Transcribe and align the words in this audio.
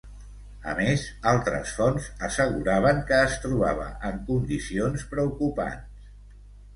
A 0.69 0.71
més, 0.77 1.01
altres 1.31 1.73
fonts 1.81 2.07
asseguraven 2.27 3.01
que 3.11 3.19
es 3.25 3.35
trobava 3.43 3.85
en 4.09 4.17
condicions 4.31 5.05
preocupants. 5.13 6.09